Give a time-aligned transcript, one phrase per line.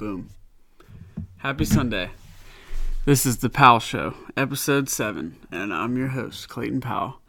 [0.00, 0.30] Boom.
[1.36, 2.08] Happy Sunday.
[3.04, 7.20] This is the Powell Show, episode 7, and I'm your host, Clayton Powell.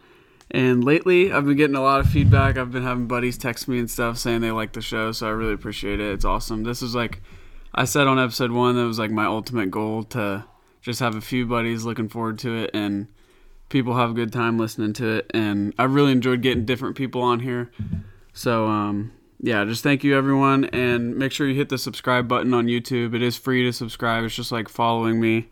[0.49, 2.57] And lately, I've been getting a lot of feedback.
[2.57, 5.31] I've been having buddies text me and stuff saying they like the show, so I
[5.31, 6.13] really appreciate it.
[6.13, 6.63] It's awesome.
[6.63, 7.21] This is like,
[7.75, 10.45] I said on episode 1, that was like my ultimate goal to
[10.81, 13.09] just have a few buddies looking forward to it and
[13.67, 15.31] people have a good time listening to it.
[15.33, 17.69] And I really enjoyed getting different people on here.
[18.31, 19.11] So, um,
[19.43, 23.15] yeah, just thank you everyone, and make sure you hit the subscribe button on YouTube.
[23.15, 24.23] It is free to subscribe.
[24.23, 25.49] It's just like following me.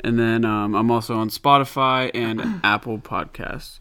[0.00, 3.78] And then um, I'm also on Spotify and Apple Podcasts.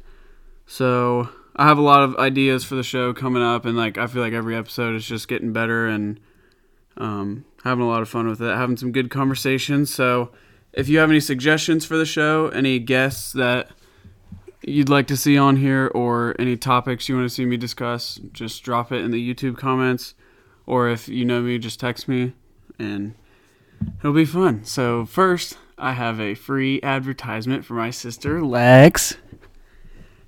[0.68, 4.06] So I have a lot of ideas for the show coming up, and like I
[4.06, 6.20] feel like every episode is just getting better and
[6.98, 9.92] um, having a lot of fun with it, having some good conversations.
[9.92, 10.32] So
[10.74, 13.70] if you have any suggestions for the show, any guests that
[14.64, 18.20] you'd like to see on here or any topics you want to see me discuss,
[18.32, 20.14] just drop it in the YouTube comments.
[20.66, 22.34] Or if you know me, just text me
[22.80, 23.16] and
[24.00, 24.64] it'll be fun.
[24.64, 29.18] So, first, I have a free advertisement for my sister, Lex.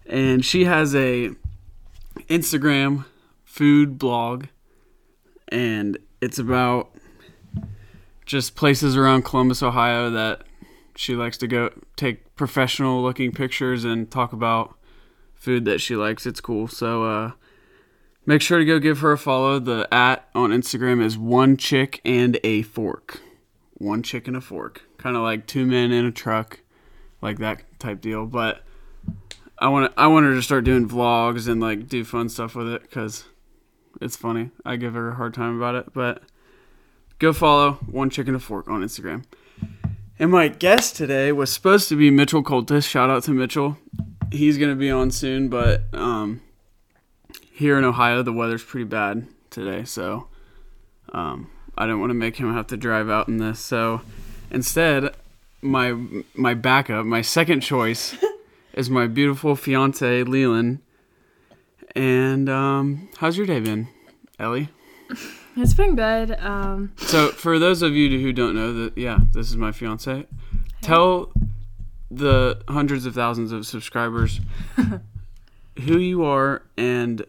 [0.06, 1.32] And she has a
[2.30, 3.06] Instagram
[3.44, 4.48] food blog
[5.48, 6.92] and it's about
[8.26, 10.44] just places around Columbus, Ohio that
[10.96, 14.78] she likes to go take professional looking pictures and talk about
[15.34, 16.26] food that she likes.
[16.26, 16.68] It's cool.
[16.68, 17.32] So uh,
[18.26, 19.60] make sure to go give her a follow.
[19.60, 23.22] The at on Instagram is one chick and a fork.
[23.74, 24.84] One chick and a fork.
[24.98, 26.62] Kind of like two men in a truck,
[27.22, 28.26] like that type deal.
[28.26, 28.64] But
[29.60, 32.68] I want I want her to start doing vlogs and like do fun stuff with
[32.68, 33.26] it because
[34.02, 34.52] it's funny.
[34.66, 36.24] I give her a hard time about it, but
[37.20, 39.24] go follow one chick and a fork on Instagram.
[40.18, 42.88] And my guest today was supposed to be Mitchell Coltis.
[42.88, 43.78] Shout out to Mitchell.
[44.32, 46.42] He's going to be on soon, but um,
[47.52, 49.84] here in Ohio, the weather's pretty bad today.
[49.84, 50.28] So
[51.12, 53.60] um, I didn't want to make him have to drive out in this.
[53.60, 54.02] So
[54.50, 55.14] instead,
[55.62, 55.98] my
[56.34, 58.16] my backup, my second choice,
[58.74, 60.80] is my beautiful fiance Leighlyn.
[61.94, 63.90] And um, how's your day been,
[64.40, 64.70] Ellie?
[65.58, 66.32] It's been good.
[66.40, 70.26] Um, So, for those of you who don't know, that yeah, this is my fiance.
[70.82, 71.32] Tell
[72.12, 74.42] the hundreds of thousands of subscribers
[75.82, 77.26] who you are and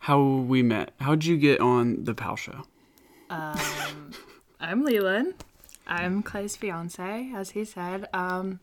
[0.00, 0.92] how we met.
[1.00, 2.64] How'd you get on the Powell Show?
[3.30, 3.58] um,
[4.60, 5.34] I'm Leighlyn.
[5.86, 8.08] I'm Clay's fiance, as he said.
[8.12, 8.60] Um,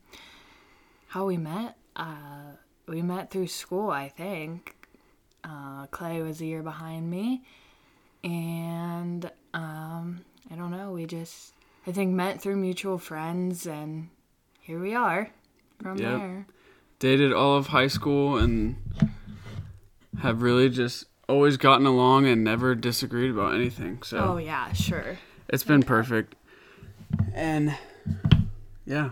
[1.08, 1.76] how we met?
[1.96, 2.54] Uh,
[2.88, 4.76] we met through school, I think.
[5.44, 7.44] Uh, Clay was a year behind me,
[8.24, 10.22] and um,
[10.52, 10.92] I don't know.
[10.92, 11.54] We just,
[11.88, 14.10] I think, met through mutual friends, and
[14.62, 15.30] here we are.
[15.82, 16.20] From Yep.
[16.20, 16.46] there.
[17.00, 18.76] Dated all of high school and
[20.22, 24.04] have really just always gotten along and never disagreed about anything.
[24.04, 25.18] So Oh yeah, sure.
[25.48, 26.36] It's been perfect.
[27.34, 27.78] And
[28.86, 29.12] yeah.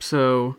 [0.00, 0.56] So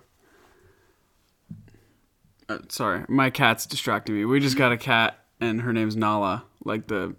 [2.48, 4.26] uh, sorry, my cat's distracting me.
[4.26, 7.16] We just got a cat and her name's Nala, like the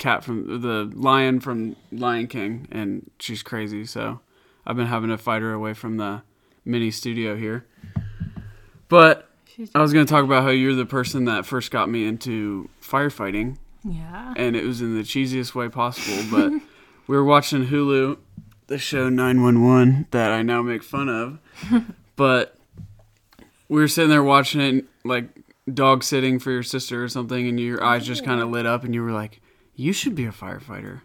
[0.00, 4.20] cat from the lion from Lion King and she's crazy, so
[4.66, 6.22] I've been having to fight her away from the
[6.64, 7.66] mini studio here.
[8.88, 9.28] But
[9.74, 12.68] I was going to talk about how you're the person that first got me into
[12.82, 14.34] firefighting yeah.
[14.36, 16.24] and it was in the cheesiest way possible.
[16.30, 16.52] But
[17.06, 18.18] we were watching Hulu,
[18.66, 21.38] the show 911 that I now make fun of.
[22.16, 22.56] but
[23.68, 25.28] we were sitting there watching it, like
[25.72, 28.52] dog sitting for your sister or something, and your eyes just kind of oh.
[28.52, 29.40] lit up, and you were like,
[29.74, 31.00] "You should be a firefighter."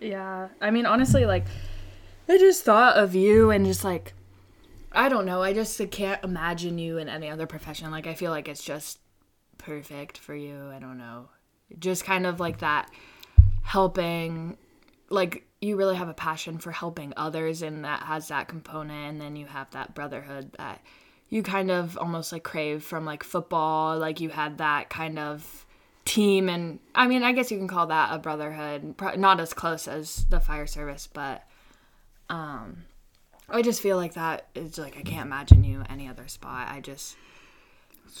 [0.00, 1.46] Yeah, I mean, honestly, like,
[2.28, 4.14] I just thought of you and just like,
[4.92, 5.42] I don't know.
[5.42, 7.90] I just can't imagine you in any other profession.
[7.90, 8.98] Like, I feel like it's just
[9.58, 10.70] perfect for you.
[10.70, 11.28] I don't know.
[11.78, 12.90] Just kind of like that
[13.62, 14.56] helping,
[15.10, 19.10] like, you really have a passion for helping others, and that has that component.
[19.12, 20.80] And then you have that brotherhood that
[21.28, 23.98] you kind of almost like crave from like football.
[23.98, 25.65] Like, you had that kind of
[26.06, 29.52] team and i mean i guess you can call that a brotherhood Pro- not as
[29.52, 31.42] close as the fire service but
[32.30, 32.84] um
[33.48, 36.80] i just feel like that is like i can't imagine you any other spot i
[36.80, 37.16] just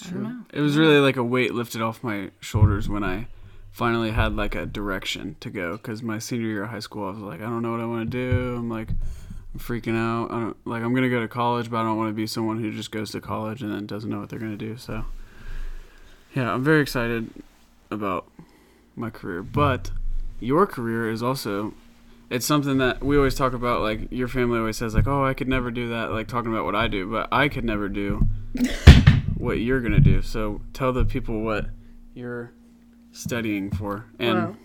[0.04, 0.40] I don't know.
[0.52, 3.28] It was really like a weight lifted off my shoulders when I
[3.70, 5.72] finally had like a direction to go.
[5.76, 7.86] Because my senior year of high school, I was like, I don't know what I
[7.86, 8.56] want to do.
[8.56, 10.30] I'm like, I'm freaking out.
[10.30, 10.82] I don't like.
[10.82, 13.10] I'm gonna go to college, but I don't want to be someone who just goes
[13.12, 14.76] to college and then doesn't know what they're gonna do.
[14.76, 15.04] So,
[16.34, 17.30] yeah, I'm very excited
[17.90, 18.30] about
[18.94, 19.42] my career.
[19.42, 19.90] But
[20.40, 21.74] your career is also.
[22.28, 23.82] It's something that we always talk about.
[23.82, 26.64] Like your family always says, like, "Oh, I could never do that." Like talking about
[26.64, 28.26] what I do, but I could never do
[29.36, 30.22] what you're gonna do.
[30.22, 31.66] So tell the people what
[32.14, 32.52] you're
[33.12, 34.06] studying for.
[34.18, 34.56] And Wow.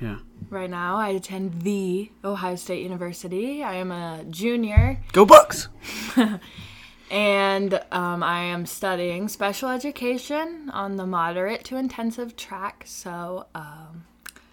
[0.00, 0.18] Yeah.
[0.50, 3.62] Right now, I attend the Ohio State University.
[3.62, 5.68] I am a junior, Go Bucks.
[7.10, 12.84] and um, I am studying special education on the moderate to intensive track.
[12.86, 14.06] So, um,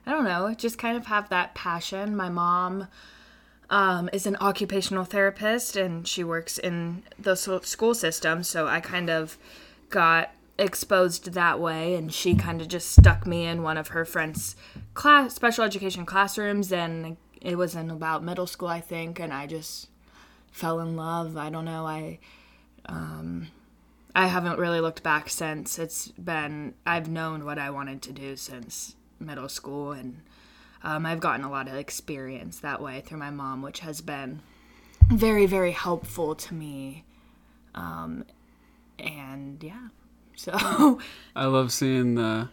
[0.05, 2.15] I don't know, just kind of have that passion.
[2.15, 2.87] My mom
[3.69, 8.43] um, is an occupational therapist, and she works in the school system.
[8.43, 9.37] So, I kind of
[9.89, 14.05] got exposed that way and she kind of just stuck me in one of her
[14.05, 14.55] friends
[14.93, 19.47] class special education classrooms and it was in about middle school i think and i
[19.47, 19.89] just
[20.51, 22.19] fell in love i don't know i
[22.87, 23.47] um
[24.15, 28.35] i haven't really looked back since it's been i've known what i wanted to do
[28.35, 30.21] since middle school and
[30.83, 34.41] um, i've gotten a lot of experience that way through my mom which has been
[35.09, 37.03] very very helpful to me
[37.75, 38.23] um
[38.99, 39.87] and yeah
[40.35, 40.99] so
[41.35, 42.49] I love seeing the.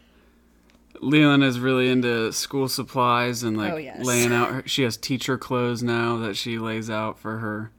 [1.00, 4.04] Leighlyn is really into school supplies and like Oh, yes.
[4.04, 4.50] laying out.
[4.50, 7.70] Her, she has teacher clothes now that she lays out for her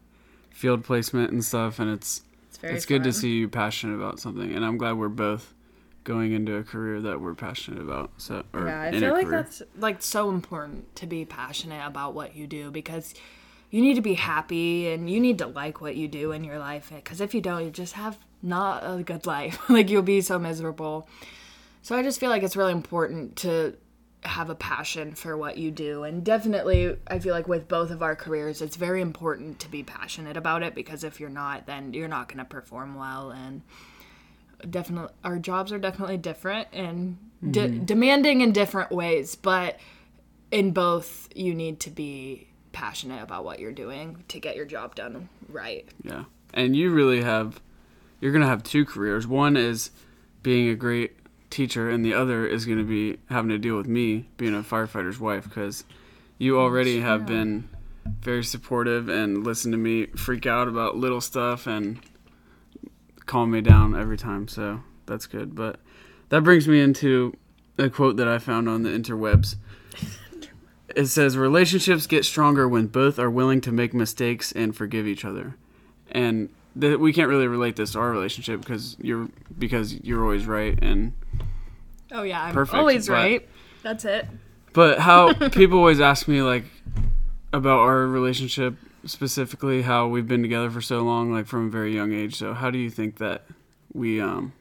[0.50, 2.29] field placement and stuff, and it's it's
[2.62, 4.54] very it's good to see you passionate about something.
[4.54, 5.54] And I'm glad we're both
[6.04, 8.12] going into a career that we're passionate about.
[8.18, 9.44] So or Yeah, I feel like career.
[9.44, 13.14] that's like so important to be passionate about what you do because
[13.70, 16.58] you need to be happy and you need to like what you do in your
[16.60, 19.60] life because if you don't, you just have not a good life.
[19.70, 21.08] like you'll be so miserable.
[21.82, 23.76] So I just feel like it's really important to
[24.24, 28.04] have a passion for what you do and definitely I feel like with both of
[28.04, 31.94] our careers it's very important to be passionate about it because if you're not then
[31.94, 33.62] you're not going to perform well and
[34.70, 37.18] definitely our jobs are definitely different and
[37.50, 37.86] de- mm-hmm.
[37.86, 39.80] demanding in different ways but
[40.52, 44.96] in both you need to be passionate about what you're doing to get your job
[44.96, 46.26] done right Yeah.
[46.54, 47.62] And you really have
[48.20, 49.26] you're going to have two careers.
[49.28, 49.92] One is
[50.44, 51.16] being a great
[51.50, 54.62] teacher and the other is going to be having to deal with me being a
[54.62, 55.84] firefighter's wife cuz
[56.38, 57.68] you already have been
[58.22, 62.00] very supportive and listen to me freak out about little stuff and
[63.26, 64.48] calm me down every time.
[64.48, 65.56] So that's good.
[65.56, 65.80] But
[66.30, 67.36] that brings me into
[67.78, 69.56] a quote that I found on the interwebs.
[70.96, 75.24] It says relationships get stronger when both are willing to make mistakes and forgive each
[75.24, 75.56] other.
[76.12, 76.50] And
[76.80, 80.78] th- we can't really relate this to our relationship because you're because you're always right
[80.82, 81.14] and
[82.12, 83.50] oh yeah i'm Perfect, always but- right.
[83.82, 84.28] That's it.
[84.74, 86.66] But how people always ask me like
[87.54, 88.76] about our relationship
[89.06, 92.36] specifically how we've been together for so long like from a very young age.
[92.36, 93.46] So how do you think that
[93.94, 94.54] we um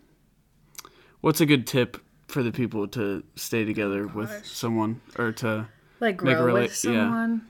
[1.21, 1.99] what's a good tip
[2.29, 5.67] for the people to stay together with someone or to
[6.01, 6.93] like grow rela- with yeah.
[6.93, 7.47] someone?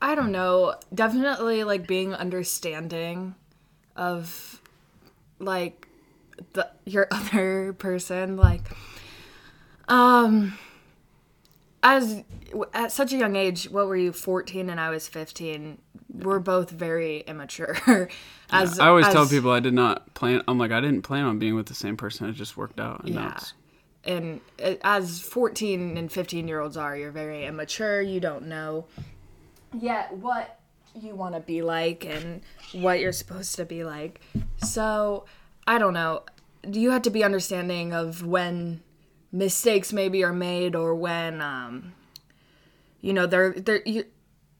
[0.00, 0.76] I don't know.
[0.94, 3.34] Definitely like being understanding
[3.96, 4.62] of
[5.40, 5.88] like
[6.52, 8.62] the your other person like
[9.88, 10.56] um
[11.82, 12.22] as
[12.74, 15.78] at such a young age what were you 14 and i was 15
[16.10, 17.76] we're both very immature.
[18.50, 21.38] As I always tell people I did not plan I'm like I didn't plan on
[21.38, 22.28] being with the same person.
[22.28, 23.28] It just worked out and Yeah.
[23.28, 23.52] that's
[24.04, 28.00] and uh, as 14 and 15 year olds are you're very immature.
[28.00, 28.86] You don't know
[29.78, 30.58] yet what
[30.94, 32.40] you want to be like and
[32.72, 34.20] what you're supposed to be like.
[34.64, 35.24] So
[35.66, 36.22] i don't know.
[36.66, 38.80] You have to be understanding of when
[39.30, 41.92] mistakes maybe are made or when um
[43.00, 44.04] you know they're they're you,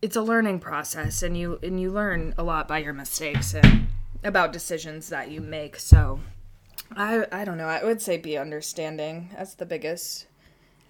[0.02, 3.88] it's a learning process and you and you learn a lot by your mistakes and
[4.22, 6.20] about decisions that you make so
[6.96, 7.66] I I don't know.
[7.66, 9.30] I would say be understanding.
[9.36, 10.26] That's the biggest,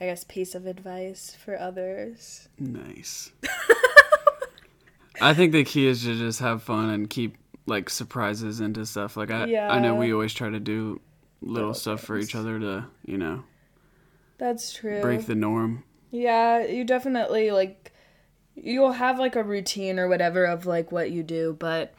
[0.00, 2.48] I guess, piece of advice for others.
[2.58, 3.32] Nice.
[5.20, 7.36] I think the key is to just have fun and keep
[7.66, 9.16] like surprises into stuff.
[9.16, 11.00] Like I, I know we always try to do
[11.40, 13.42] little Little stuff for each other to, you know,
[14.38, 15.00] That's true.
[15.00, 15.84] break the norm.
[16.10, 17.92] yeah, you definitely like
[18.54, 21.94] you'll have like a routine or whatever of like what you do, but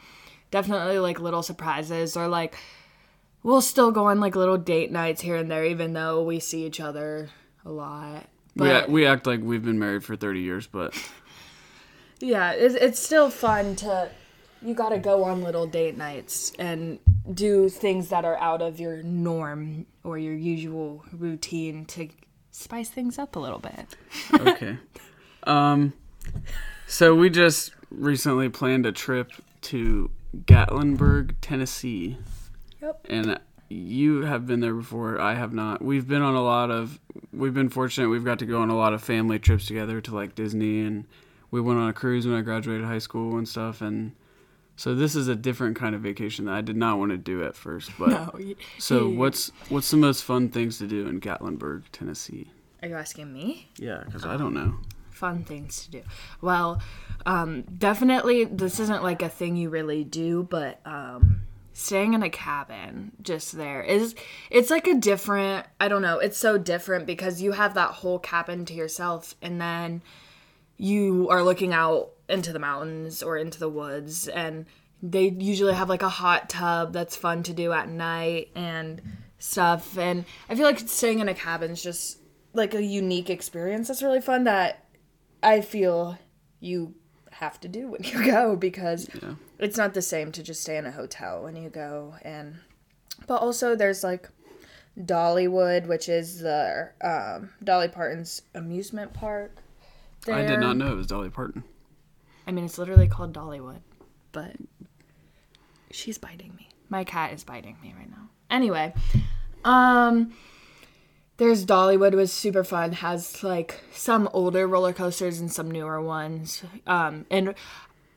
[0.52, 2.56] definitely like little surprises or like
[3.44, 6.66] we'll still go on like little date nights here and there even though we see
[6.66, 7.30] each other
[7.66, 8.26] a lot.
[8.56, 10.94] we, act, we act like we've been married for 30 years, but
[12.20, 14.10] Yeah, it's, it's still fun to.
[14.62, 17.00] You gotta go on little date nights and
[17.34, 22.10] do things that are out of your norm or your usual routine to
[22.60, 23.96] spice things up a little bit.
[24.34, 24.78] okay.
[25.44, 25.94] um,
[26.88, 30.12] so we just recently planned a trip to
[30.46, 32.18] Gatlinburg, Tennessee.
[32.82, 33.08] Yep.
[33.10, 36.98] and you have been there before i have not we've been on a lot of
[37.34, 40.16] we've been fortunate we've got to go on a lot of family trips together to
[40.16, 41.06] like disney and
[41.52, 44.14] we went on a cruise when i graduated high school and stuff and
[44.80, 47.44] so this is a different kind of vacation that i did not want to do
[47.44, 48.32] at first but No.
[48.78, 52.48] so what's what's the most fun things to do in gatlinburg tennessee
[52.82, 53.68] Are you asking me?
[53.78, 54.76] Yeah, because I don't know.
[55.12, 56.02] Fun things to do.
[56.40, 56.82] Well,
[57.26, 61.42] um, definitely this isn't like a thing you really do, but um,
[61.74, 64.16] staying in a cabin just there is
[64.50, 68.20] it's like a different I don't know, it's so different because you have that whole
[68.20, 70.02] cabin to yourself and then
[70.78, 74.66] you are looking out into the mountains or into the woods and
[75.02, 79.02] they usually have like a hot tub that's fun to do at night and
[79.40, 82.20] stuff and I feel like staying in a cabin is just
[82.54, 84.86] like a unique experience that's really fun that
[85.42, 86.18] I feel
[86.60, 86.96] you
[87.32, 89.36] have to do when you go because Yeah.
[89.58, 92.56] it's not the same to just stay in a hotel when you go and
[93.28, 94.30] but also there's like
[95.00, 99.56] Dollywood which is the um, Dolly Parton's amusement park
[100.28, 101.64] I did not know it was Dolly Parton.
[102.50, 103.82] I mean it's literally called Dollywood
[104.32, 104.56] but
[105.92, 106.70] she's biting me.
[106.90, 108.30] My cat is biting me right now.
[108.50, 108.92] Anyway
[109.64, 110.34] um
[111.38, 116.64] there's Dollywood was super fun has like some older roller coasters and some newer ones
[116.88, 117.54] um and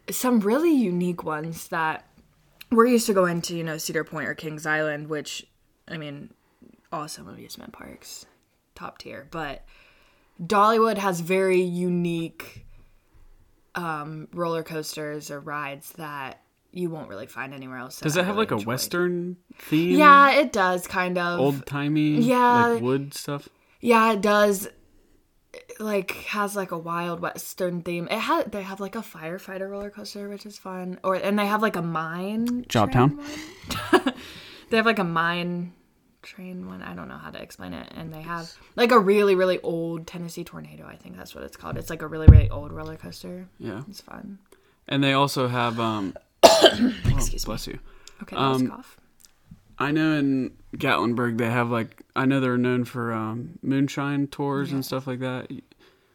[0.08, 2.08] some really unique ones that
[2.70, 5.46] we're used to going to you know Cedar Point or Kings Island which
[5.86, 6.30] I mean
[6.90, 8.24] awesome amusement parks
[8.74, 9.66] top tier but
[10.42, 12.64] Dollywood has very unique
[13.74, 18.36] um roller coasters or rides that you won't really find anywhere else Does it have
[18.36, 19.98] really like a western theme?
[19.98, 22.20] yeah it does kind of Old timey.
[22.20, 22.66] Yeah.
[22.66, 23.48] Like wood stuff.
[23.80, 24.68] Yeah, it does.
[25.78, 28.08] Like has like a wild western theme.
[28.10, 30.98] It had they have like a firefighter roller coaster, which is fun.
[31.04, 32.64] Or and they have like a mine.
[32.68, 33.18] Jobtown?
[33.18, 34.14] train one.
[34.70, 35.72] they have like a mine
[36.22, 36.82] train one.
[36.82, 37.92] I don't know how to explain it.
[37.94, 40.86] And they have like a really really old Tennessee Tornado.
[40.86, 41.76] I think that's what it's called.
[41.76, 43.46] It's like a really really old roller coaster.
[43.58, 43.82] Yeah.
[43.88, 44.38] It's fun.
[44.88, 47.56] And they also have um oh, Excuse me.
[47.72, 47.78] you.
[48.22, 48.98] Okay, Um, cough.
[49.78, 54.72] I know in Gatlinburg they have like I know they're known for um moonshine tours
[54.72, 55.50] and stuff like that.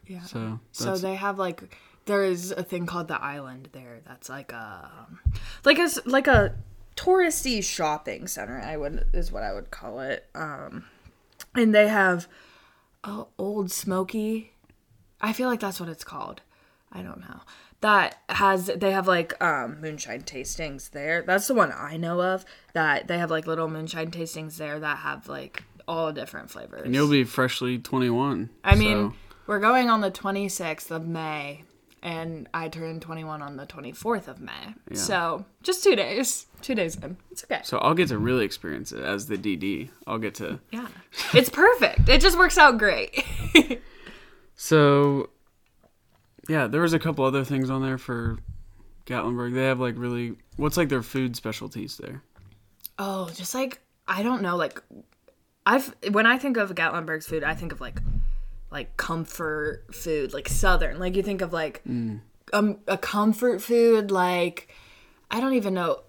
[0.06, 0.22] Yeah.
[0.24, 4.00] So So they have like there is a thing called the island there.
[4.08, 5.20] That's like a um,
[5.66, 6.56] like a like a
[6.98, 8.60] touristy shopping center.
[8.60, 10.26] I would is what I would call it.
[10.36, 10.86] Um,
[11.56, 12.28] and they have
[13.04, 14.52] oh, Ole Smoky.
[15.22, 16.42] I feel like that's what it's called.
[16.92, 17.42] I don't know.
[17.82, 21.22] That has they have like um moonshine tastings there.
[21.22, 22.44] That's the one I know of.
[22.74, 26.82] That they have like little moonshine tastings there that have like all different flavors.
[26.84, 28.50] and you'll be freshly 21.
[28.64, 29.14] I mean,
[29.46, 31.64] we're going on the 26th of May,
[32.04, 34.74] and I turned 21 on the 24th of May.
[34.94, 36.46] So just two days.
[36.62, 37.18] Two days in.
[37.32, 37.60] It's okay.
[37.64, 39.90] so I'll get to really experience it as the DD.
[40.08, 40.88] I'll get to Yeah.
[41.34, 42.10] It's perfect.
[42.10, 43.24] It just works out great.
[44.60, 45.30] So,
[46.50, 48.40] yeah, there was a couple other things on there for
[49.06, 49.54] Gatlinburg.
[49.54, 52.24] They have like really what's like their food specialties there.
[52.98, 54.82] oh, just like, I don't know, like,
[55.68, 58.00] I've, when I think of Gatlinburg's food, I think of like,
[58.78, 61.00] like comfort food, like Southern.
[61.00, 61.82] Like you think of like,
[62.54, 64.68] um, a comfort food, like,
[65.32, 66.02] I don't even know.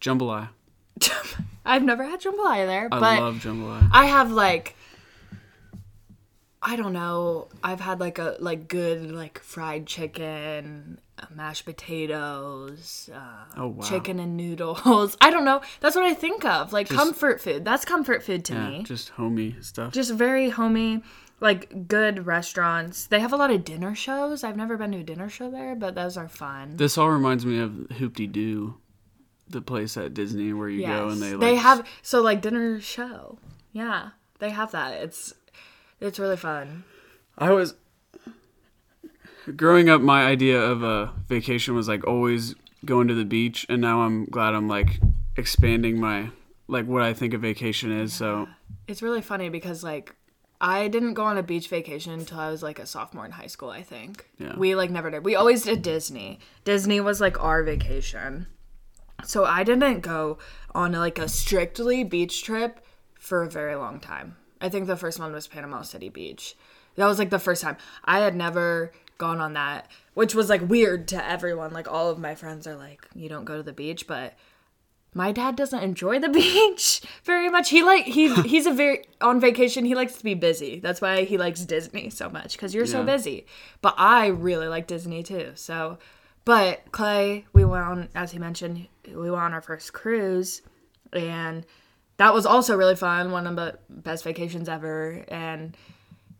[0.00, 0.48] Jambalaya.
[1.64, 3.88] I've never had jambalaya there, but I but love jambalaya.
[3.92, 4.74] I have like
[6.62, 7.48] I don't know.
[7.62, 13.82] I've had like a like good like fried chicken, uh, mashed potatoes, uh, Oh wow.
[13.84, 15.16] chicken and noodles.
[15.20, 15.60] I don't know.
[15.80, 16.72] That's what I think of.
[16.72, 17.64] Like comfort food.
[17.64, 18.82] That's comfort food to Yeah, me.
[18.84, 19.92] just homey stuff.
[19.92, 21.02] Just very homey,
[21.40, 23.06] like good restaurants.
[23.06, 24.42] They have a lot of dinner shows.
[24.42, 26.76] I've never been to a dinner show there, but those are fun.
[26.76, 28.74] this all reminds me of Hoop-Dee-Doo,
[29.48, 32.80] the place at Disney where you go and they like they have so like dinner
[32.80, 33.38] show.
[33.72, 34.94] Yeah, they have that.
[35.02, 35.34] It's
[36.00, 36.84] it's really fun.
[37.38, 37.74] I was
[39.54, 40.00] growing up.
[40.00, 44.24] My idea of a vacation was like always going to the beach, and now I'm
[44.24, 45.00] glad I'm like
[45.36, 46.30] expanding my
[46.68, 48.12] like what I think a vacation is.
[48.12, 48.48] So
[48.88, 50.14] It's really funny because like
[50.60, 53.46] I didn't go on a beach vacation until I was like a sophomore in high
[53.46, 54.28] school, I think.
[54.38, 54.56] Yeah.
[54.56, 55.24] We like never did.
[55.24, 56.38] We always did Disney.
[56.64, 58.46] Disney was like our vacation.
[59.24, 60.38] So I didn't go
[60.74, 62.80] on like a strictly beach trip
[63.18, 64.36] for a very long time.
[64.60, 66.56] I think the first one was Panama City Beach.
[66.96, 67.76] That was like the first time.
[68.04, 71.72] I had never gone on that, which was like weird to everyone.
[71.72, 74.34] Like all of my friends are like, "You don't go to the beach," but
[75.16, 77.70] my dad doesn't enjoy the beach very much.
[77.70, 79.84] He like he he's a very on vacation.
[79.86, 80.78] He likes to be busy.
[80.78, 83.46] That's why he likes Disney so much because you're so busy.
[83.80, 85.52] But I really like Disney too.
[85.54, 85.98] So,
[86.44, 90.60] but Clay, we went on as he mentioned, we went on our first cruise,
[91.14, 91.64] and
[92.18, 93.32] that was also really fun.
[93.32, 95.74] One of the best vacations ever, and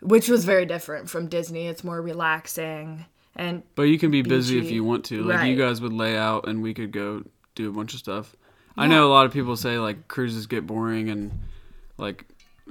[0.02, 1.66] which was very different from Disney.
[1.66, 5.22] It's more relaxing and But you can be busy if you want to.
[5.22, 5.46] Like Right.
[5.50, 7.22] you guys would lay out and we could go
[7.54, 8.34] do a bunch of stuff.
[8.76, 11.32] I know a lot of people say like cruises get boring and
[11.98, 12.24] like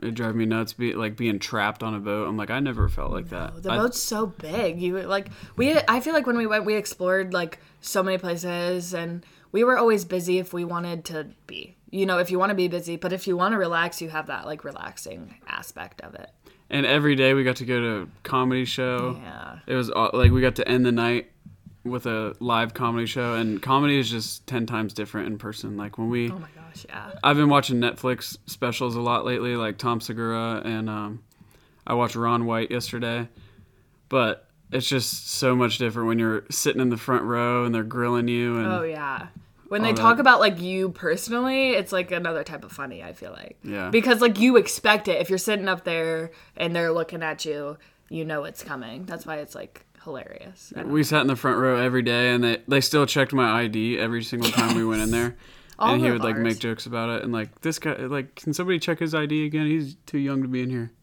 [0.03, 0.73] It drive me nuts.
[0.73, 2.27] Be like being trapped on a boat.
[2.27, 3.63] I'm like, I never felt like that.
[3.63, 4.81] The I- boat's so big.
[4.81, 5.77] You like we.
[5.87, 9.77] I feel like when we went, we explored like so many places, and we were
[9.77, 11.75] always busy if we wanted to be.
[11.91, 14.09] You know, if you want to be busy, but if you want to relax, you
[14.09, 16.29] have that like relaxing aspect of it.
[16.69, 19.17] and every day we got to go to a comedy show.
[19.23, 19.59] Yeah.
[19.65, 21.31] It was like we got to end the night
[21.85, 25.77] with a live comedy show, and comedy is just ten times different in person.
[25.77, 27.11] Like when we, Oh my gosh, yeah.
[27.23, 31.23] I've been watching Netflix specials a lot lately, like Tom Segura, and um,
[31.85, 33.29] I watched Ron White yesterday.
[34.09, 37.83] But it's just so much different when you're sitting in the front row and they're
[37.83, 39.27] grilling you, and Oh yeah.
[39.67, 40.21] When they All talk that.
[40.21, 43.03] about like you personally, it's like another type of funny.
[43.03, 43.57] I feel like.
[43.63, 43.89] Yeah.
[43.89, 47.77] Because like you expect it if you're sitting up there and they're looking at you,
[48.09, 49.05] you know it's coming.
[49.05, 50.71] That's why it's like hilarious.
[50.85, 53.99] We sat in the front row every day, and they they still checked my ID
[53.99, 55.35] every single time we went in there.
[55.77, 58.53] All and he would like make jokes about it, and like this guy, like, can
[58.53, 59.65] somebody check his ID again?
[59.65, 60.93] He's too young to be in here.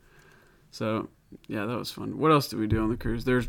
[0.71, 1.09] So
[1.47, 2.17] yeah, that was fun.
[2.19, 3.27] What else did we do on the cruise?
[3.27, 3.49] There's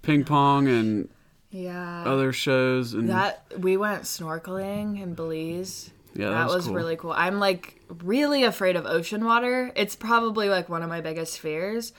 [0.00, 1.08] ping pong and
[1.50, 2.04] Yeah.
[2.06, 5.90] other shows, and That we went snorkeling in Belize.
[6.14, 6.74] yeah, that, was, cool.
[6.74, 7.12] really cool.
[7.12, 9.70] I'm like really afraid of ocean water.
[9.76, 11.92] It's probably like one of my biggest fears.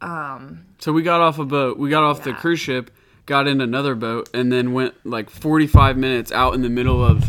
[0.00, 1.78] So we got off a boat.
[1.78, 2.90] We got off the cruise ship,
[3.26, 7.24] got in another boat, and then went like 45 minutes out in the middle of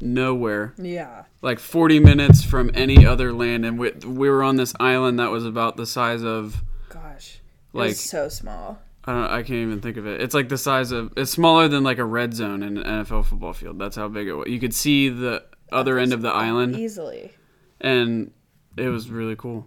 [0.00, 0.74] nowhere.
[0.78, 1.24] Yeah.
[1.42, 5.30] like 40 minutes from any other land and we, we were on this island that
[5.30, 7.38] was about the size of Gosh.
[7.72, 8.80] Like- so small.
[9.04, 10.20] I don't I can't even think of it.
[10.20, 13.26] It's like the size of it's smaller than like a red zone in an NFL
[13.26, 13.78] football field.
[13.78, 14.48] That's how big it was.
[14.48, 17.32] You could see the other end of the island Easily.
[17.80, 18.30] and
[18.76, 19.66] it was really cool.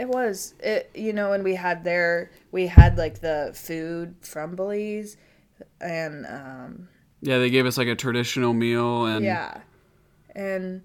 [0.00, 0.54] It was.
[0.60, 5.16] It you know, and we had there we had like the food from Belize
[5.80, 6.88] and um
[7.20, 9.60] Yeah, they gave us like a traditional meal and yeah.
[10.34, 10.82] And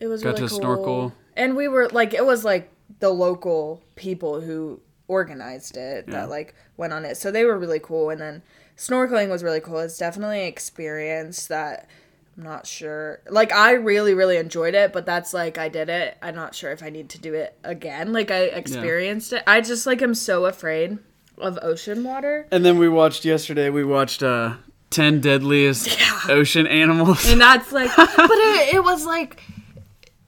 [0.00, 0.58] it was Got really to cool.
[0.58, 1.12] snorkel.
[1.36, 6.14] And we were like it was like the local people who organized it Yeah.
[6.22, 7.16] that like went on it.
[7.16, 8.42] So they were really cool and then
[8.76, 9.78] snorkeling was really cool.
[9.78, 11.88] It's definitely an experience that
[12.36, 13.20] I'm not sure.
[13.28, 16.16] Like I really really enjoyed it, but that's like I did it.
[16.22, 18.12] I'm not sure if I need to do it again.
[18.12, 19.42] Like I experienced it.
[19.46, 20.98] I just like am so afraid
[21.38, 22.46] of ocean water.
[22.50, 24.54] And then we watched yesterday we watched uh
[24.90, 27.28] 10 deadliest ocean animals.
[27.30, 29.42] and that's like but it, it was like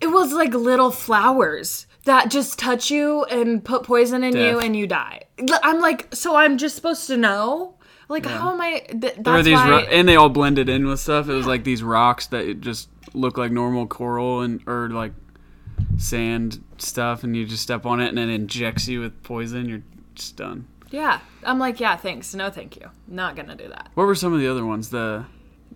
[0.00, 4.74] it was like little flowers that just touch you and put poison in you and
[4.76, 5.20] you die
[5.62, 7.74] i'm like so i'm just supposed to know
[8.12, 10.86] like how am i th- that's There were these ro- and they all blended in
[10.86, 11.28] with stuff.
[11.28, 15.12] It was like these rocks that just look like normal coral and or like
[15.98, 19.68] sand stuff, and you just step on it and it injects you with poison.
[19.68, 19.82] You're
[20.14, 20.66] just done.
[20.90, 24.32] yeah i'm like yeah thanks no thank you not gonna do that What were some
[24.34, 24.90] of the other ones?
[24.90, 25.24] The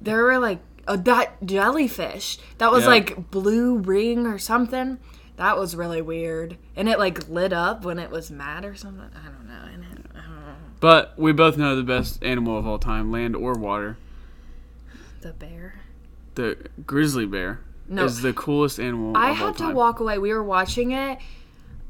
[0.01, 2.91] there were like oh, that jellyfish that was Yeah.
[2.91, 4.99] like blue ring or something
[5.37, 9.09] that was really weird and it like lit up when it was mad or something
[9.15, 10.55] i don't know and it, I don't know.
[10.81, 13.97] But we both know the best animal of all time, land or water.
[15.21, 15.81] the bear
[16.35, 18.05] The grizzly bear No.
[18.05, 19.17] is the coolest animal.
[19.17, 20.19] I of all had to walk away.
[20.19, 21.19] We were watching it,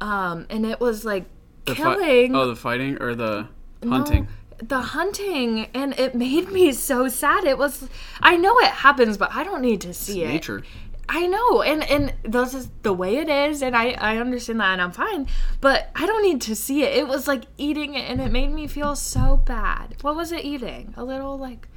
[0.01, 1.25] um, and it was like
[1.64, 2.35] The fi- killing.
[2.35, 3.49] oh, the fighting or the
[3.83, 4.29] No, hunting.
[4.62, 7.44] the hunting, and it made me so sad.
[7.44, 7.88] It was.
[8.22, 10.29] I know it happens, but I don't need to see it.
[10.29, 10.62] Nature.
[11.09, 14.73] I know, and and this is the way it is, and I I understand that,
[14.73, 15.29] and I'm fine.
[15.61, 16.97] But I don't need to see it.
[16.97, 19.97] It was like eating it, and it made me feel so bad.
[20.03, 20.95] What was it eating?
[20.97, 21.69] A little like.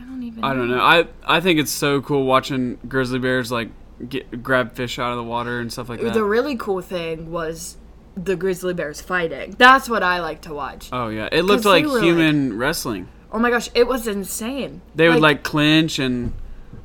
[0.00, 0.42] I don't even.
[0.42, 0.80] I don't know.
[0.80, 3.70] I I think it's so cool watching grizzly bears like
[4.08, 6.14] get grab fish out of the water and stuff like that.
[6.14, 7.76] The really cool thing was
[8.16, 9.54] the grizzly bears fighting.
[9.58, 10.88] That's what I like to watch.
[10.92, 13.08] Oh yeah, it looked like human wrestling.
[13.32, 14.80] Oh my gosh, it was insane.
[14.94, 16.32] They would like clinch and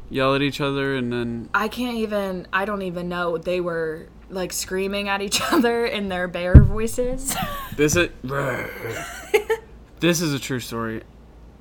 [0.10, 4.08] yell at each other, and then I can't even I don't even know they were
[4.30, 7.36] like screaming at each other in their bear voices.
[7.76, 8.10] this is
[10.00, 11.04] this is a true story.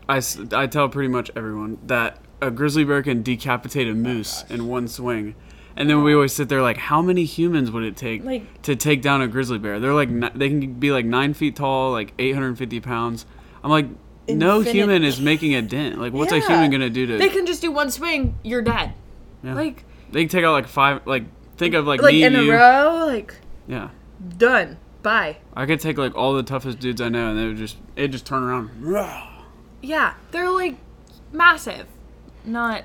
[0.09, 4.45] I, I tell pretty much everyone that a grizzly bear can decapitate a oh moose
[4.49, 5.35] in one swing.
[5.77, 8.75] And then we always sit there like, how many humans would it take Like- to
[8.75, 9.79] take down a grizzly bear?
[9.79, 13.27] They're like, they can be like nine feet tall, like 850 pounds.
[13.63, 13.87] I'm like,
[14.29, 15.99] no Infinite- human is making a dent.
[16.01, 16.47] Like, what's a Yeah.
[16.49, 17.17] human gonna do to?
[17.19, 18.93] they can just do one swing, you're dead.
[19.43, 19.55] Yeah.
[19.55, 21.07] Like They can take out like five.
[21.07, 21.25] Like
[21.57, 22.53] think of like, like me, in a you.
[22.53, 23.35] row, like
[23.67, 23.89] Yeah,
[24.37, 24.79] done.
[25.03, 25.37] Bye.
[25.55, 28.09] I could take like all the toughest dudes I know, and they would just it
[28.09, 28.71] just turn around.
[29.83, 30.77] Yeah, they're like
[31.33, 31.87] massive.
[32.45, 32.83] Not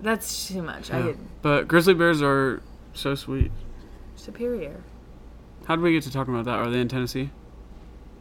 [0.00, 0.90] that's too much.
[0.92, 1.04] I Yeah.
[1.06, 3.50] get But grizzly bears are so sweet.
[4.14, 4.82] superior.
[5.66, 6.58] How did we get to talking about that?
[6.58, 7.30] Are they in Tennessee?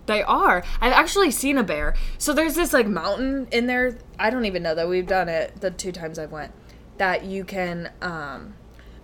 [0.07, 0.63] They are.
[0.81, 1.95] I've actually seen a bear.
[2.17, 3.97] So there's this like mountain in there.
[4.19, 6.51] I don't even know that we've done it the two times I've went.
[6.97, 8.55] That you can um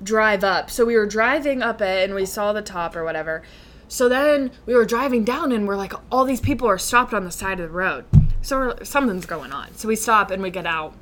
[0.03, 0.69] drive up.
[0.69, 3.41] So we were driving up it and we saw the top or whatever.
[3.87, 7.23] So then we were driving down and we're like, all these people are stopped on
[7.23, 8.05] the side of the road.
[8.41, 9.75] So we're, something's going on.
[9.75, 10.93] So we stop and we get out.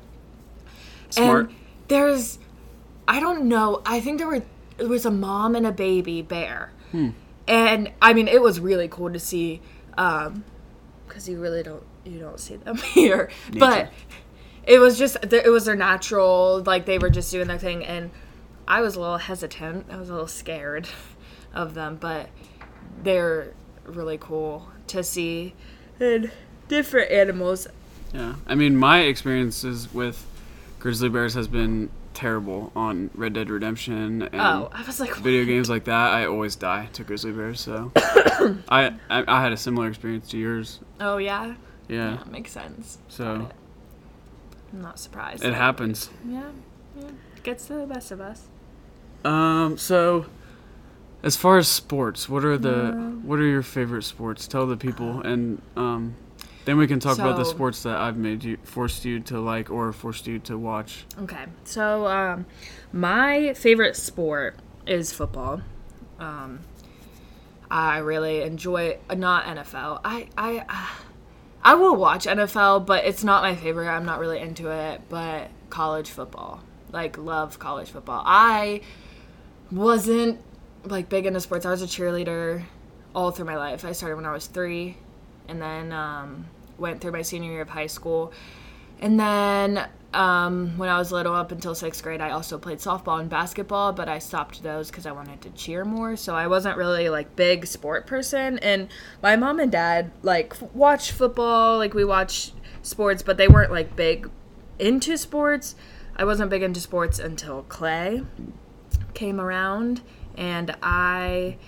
[1.10, 1.48] Smart.
[1.48, 1.56] And
[1.88, 2.38] there's,
[3.08, 3.82] I don't know.
[3.84, 4.42] I think there were
[4.78, 7.10] it was a mom and a baby bear, Hmm.
[7.48, 9.62] and I mean it was really cool to see,
[9.96, 10.44] um,
[11.06, 13.92] because you really don't you don't see them here, but
[14.64, 18.10] it was just it was their natural like they were just doing their thing, and
[18.66, 19.86] I was a little hesitant.
[19.90, 20.88] I was a little scared
[21.54, 22.28] of them, but
[23.02, 23.54] they're
[23.84, 25.54] really cool to see,
[26.00, 26.30] and
[26.68, 27.68] different animals.
[28.12, 30.24] Yeah, I mean, my experiences with
[30.78, 35.44] grizzly bears has been terrible on Red Dead Redemption and Oh, I was like, video
[35.44, 36.12] games like that.
[36.12, 40.38] I always die to grizzly bears, so I, I I had a similar experience to
[40.38, 40.80] yours.
[40.98, 41.54] oh yeah,
[41.88, 42.98] Yeah, yeah, makes sense.
[43.08, 43.48] so
[44.72, 45.44] I'm not surprised.
[45.44, 46.10] it happens.
[46.26, 46.50] Yeah,
[46.98, 47.10] yeah.
[47.44, 48.48] Gets to the best of us.
[49.24, 50.26] Um, so
[51.22, 54.48] as far as sports, what are the Um, what are your favorite sports?
[54.48, 56.14] Tell the people, and um,
[56.66, 59.70] then we can talk about the sports that I've made you forced you to like
[59.70, 61.06] or forced you to watch.
[61.22, 62.44] Okay, so um,
[62.92, 65.62] my favorite sport is football.
[66.18, 66.60] Um,
[67.70, 70.00] I really enjoy not NFL.
[70.04, 70.88] I I
[71.62, 73.88] I will watch NFL, but it's not my favorite.
[73.88, 75.02] I'm not really into it.
[75.08, 78.22] But college football, like love college football.
[78.26, 78.80] I
[79.70, 80.40] wasn't
[80.84, 81.64] like big into sports.
[81.64, 82.64] I was a cheerleader
[83.14, 83.84] all through my life.
[83.84, 84.96] I started when I was three,
[85.48, 86.46] and then um,
[86.78, 88.32] went through my senior year of high school.
[89.00, 93.20] And then um, when I was little, up until sixth grade, I also played softball
[93.20, 96.16] and basketball, but I stopped those because I wanted to cheer more.
[96.16, 98.58] So I wasn't really like big sport person.
[98.60, 98.88] And
[99.22, 103.70] my mom and dad like f- watch football, like we watch sports, but they weren't
[103.70, 104.30] like big
[104.78, 105.74] into sports.
[106.16, 108.22] I wasn't big into sports until Clay
[109.12, 110.00] came around,
[110.36, 111.58] and I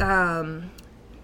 [0.00, 0.70] um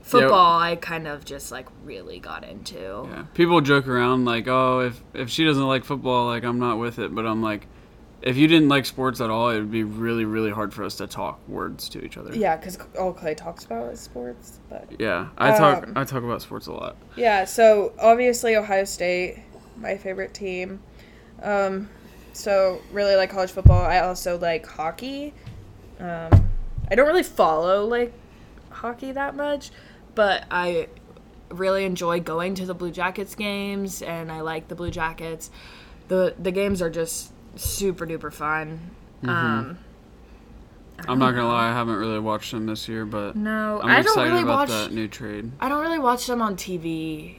[0.09, 3.07] football I kind of just like really got into.
[3.11, 3.25] Yeah.
[3.35, 6.99] People joke around like, "Oh, if if she doesn't like football, like I'm not with
[6.99, 7.67] it." But I'm like,
[8.23, 10.97] if you didn't like sports at all, it would be really really hard for us
[10.97, 12.35] to talk words to each other.
[12.35, 14.59] Yeah, because all Clay talks about is sports.
[14.69, 16.97] But Yeah, I talk Um, I talk about sports a lot.
[17.17, 19.43] yeah, so obviously Ohio State,
[19.77, 20.81] my favorite team.
[21.43, 21.89] Um,
[22.33, 23.83] so really like college football.
[23.85, 25.35] I also like hockey.
[26.01, 26.49] Um,
[26.91, 28.13] I don't really follow like
[28.71, 29.71] hockey that much,
[30.19, 30.89] but I
[31.51, 35.51] really enjoy going to the Blue Jackets games, and I like the Blue Jackets.
[36.09, 38.91] the The games are just super duper fun.
[39.23, 39.79] Um,
[41.07, 44.03] I'm not gonna lie, I haven't really watched them this year, but no, I'm I
[44.03, 44.69] don't really about watch.
[44.71, 45.53] that new trade.
[45.61, 47.37] I don't really watch them on TV.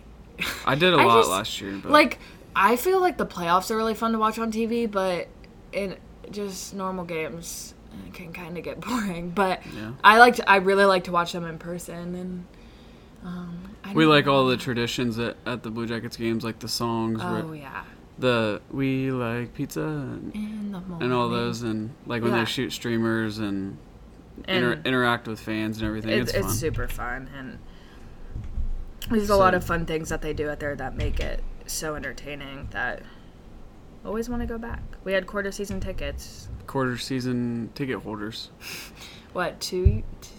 [0.66, 2.20] I did a I lot just- last year, but Like
[2.56, 5.28] I feel like the playoffs are really fun to watch on TV, but
[5.74, 5.98] in
[6.32, 7.74] just normal games
[8.08, 9.32] it can kind of get boring.
[9.32, 9.92] But Yeah.
[10.04, 12.46] I like to, I really like to watch them in person, and
[13.24, 16.68] um, I we like all the traditions at, at the Blue Jackets games, like the
[16.68, 17.84] songs, Oh yeah,
[18.18, 22.40] the we like pizza and, the and all those, and like when Yeah.
[22.40, 23.78] they shoot streamers and,
[24.48, 26.12] inter- interact with fans and everything.
[26.12, 26.56] it's, It's, it's fun.
[26.56, 27.60] super fun, and
[29.10, 31.96] there's a lot of fun things that they do out there that make it so
[31.96, 33.02] entertaining that.
[34.06, 34.82] Always want to go back.
[35.04, 36.48] We had quarter season tickets.
[36.68, 38.50] Quarter season ticket holders.
[39.34, 40.04] What two?
[40.22, 40.32] two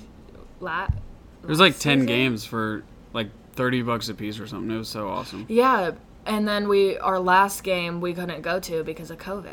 [0.61, 0.95] lat.
[1.43, 2.07] There's like ten season?
[2.07, 4.71] games for like thirty bucks a piece or something.
[4.75, 5.47] It was so awesome.
[5.49, 5.93] Yeah,
[6.27, 9.51] and then we our last game we couldn't go to because of COVID.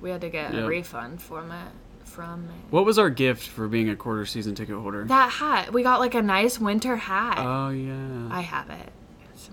[0.00, 0.60] We had to get Yeah.
[0.60, 1.68] a refund from it
[2.04, 2.72] from it.
[2.72, 5.04] What was our gift for being a quarter season ticket holder?
[5.04, 5.72] that hat.
[5.72, 7.36] We got like a nice winter hat.
[7.38, 8.28] Oh yeah.
[8.30, 8.92] I have it.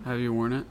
[0.05, 0.65] Have you worn it?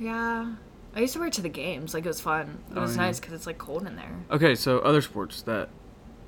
[0.00, 0.52] Yeah,
[0.94, 1.92] I used to wear it to the games.
[1.94, 2.58] Like it was fun.
[2.70, 3.02] It Oh, was yeah.
[3.02, 4.14] nice because it's like cold in there.
[4.30, 5.68] Okay, so other sports that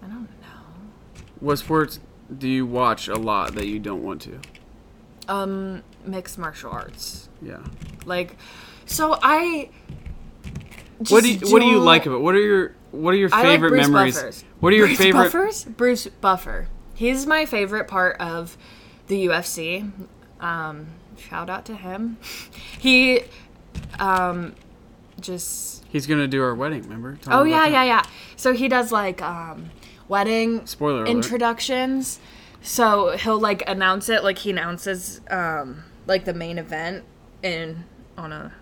[0.03, 0.27] I don't know.
[1.41, 2.01] what sports
[2.39, 4.41] do you watch a lot that you don't want to?
[5.29, 7.29] Um, mixed martial arts.
[7.43, 7.65] Yeah.
[8.05, 8.37] Like,
[8.87, 9.71] so I.
[11.09, 13.43] What do you, what do you like about what are your what are your like
[13.43, 14.15] favorite Bruce memories?
[14.17, 14.45] Buffers.
[14.61, 15.65] What are your Bruce favorite Buffers?
[15.65, 16.69] Bruce Buffer.
[16.95, 18.59] He's my favorite part of
[19.07, 19.91] the UFC.
[20.41, 22.19] Um, shout out to him.
[22.79, 23.21] He
[23.99, 24.55] um,
[25.21, 27.17] just He's gonna do our wedding, remember?
[27.17, 28.03] Tell oh yeah yeah yeah.
[28.37, 29.71] So he does like um,
[30.11, 31.09] wedding Spoiler alert.
[31.09, 32.21] introductions.
[32.63, 37.05] So he'll like announce it like he announces um, like the main event
[37.43, 37.85] in
[38.19, 38.53] on a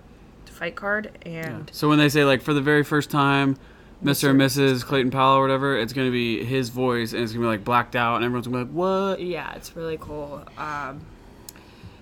[0.46, 3.56] fight card and So when they say like for the very first time,
[4.04, 4.30] Mr.
[4.30, 4.84] and Mrs.
[4.84, 7.96] Clayton Powell or whatever, it's gonna be his voice and it's gonna be like blacked
[7.96, 9.20] out and everyone's gonna be like, What?
[9.20, 10.44] Yeah, it's really cool.
[10.56, 11.04] Um,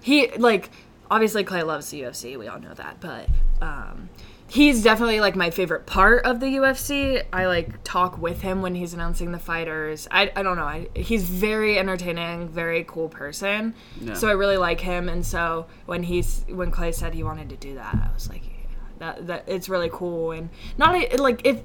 [0.03, 0.71] he like
[1.11, 2.39] obviously Clay loves the UFC.
[2.39, 3.29] We all know that, but
[3.63, 4.09] um,
[4.49, 7.23] he's definitely like my favorite part of the UFC.
[7.33, 10.07] I like talk with him when he's announcing the fighters.
[10.11, 10.65] I, I don't know.
[10.65, 13.75] I, he's very entertaining, very cool person.
[14.01, 14.15] Yeah.
[14.15, 15.09] So I really like him.
[15.09, 18.45] And so when he's when Clay said he wanted to do that, I was like,
[18.47, 18.53] yeah,
[18.99, 20.33] that that it's really cool.
[20.33, 21.61] And not like if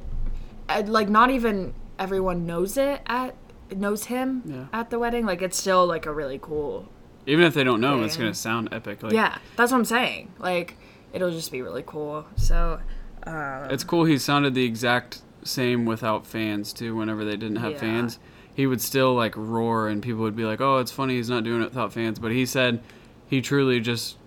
[0.88, 3.36] like not even everyone knows it at
[3.76, 4.65] knows him Yeah.
[4.74, 5.26] at the wedding.
[5.26, 6.89] Like it's still like a really cool
[7.26, 9.04] Even if they don't know him, it's gonna sound epic.
[9.04, 10.32] Like, yeah, that's what I'm saying.
[10.39, 10.76] Like,
[11.13, 12.26] it'll just be really cool.
[12.36, 12.80] So,
[13.28, 14.06] um, It's cool.
[14.06, 16.95] He sounded the exact same without fans too.
[16.95, 17.80] Whenever they didn't have Yeah.
[17.80, 18.19] fans,
[18.54, 21.43] he would still like roar, and people would be like, "Oh, it's funny he's not
[21.43, 22.82] doing it without fans." But he said
[23.28, 24.17] he truly just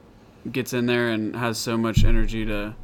[0.51, 2.75] gets in there and has so much energy to